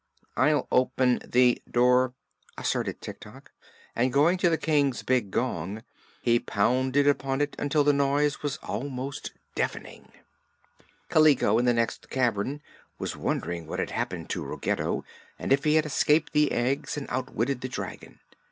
"I'll 0.35 0.67
o 0.71 0.85
pen 0.87 1.19
the 1.23 1.61
door," 1.69 2.15
asserted 2.57 3.01
Tik 3.01 3.19
Tok, 3.19 3.51
and 3.95 4.11
going 4.11 4.39
to 4.39 4.49
the 4.49 4.57
King's 4.57 5.03
big 5.03 5.29
gong 5.29 5.83
he 6.23 6.39
pounded 6.39 7.07
upon 7.07 7.39
it 7.39 7.55
until 7.59 7.83
the 7.83 7.93
noise 7.93 8.41
was 8.41 8.57
almost 8.63 9.33
deafening. 9.53 10.11
Kaliko, 11.09 11.59
in 11.59 11.65
the 11.65 11.73
next 11.75 12.09
cavern, 12.09 12.63
was 12.97 13.15
wondering 13.15 13.67
what 13.67 13.77
had 13.77 13.91
happened 13.91 14.31
to 14.31 14.43
Ruggedo 14.43 15.05
and 15.37 15.53
if 15.53 15.65
he 15.65 15.75
had 15.75 15.85
escaped 15.85 16.33
the 16.33 16.51
eggs 16.51 16.97
and 16.97 17.05
outwitted 17.11 17.61
the 17.61 17.69
dragon. 17.69 18.21